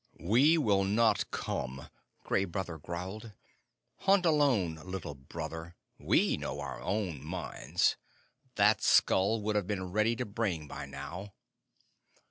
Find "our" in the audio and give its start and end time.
6.59-6.81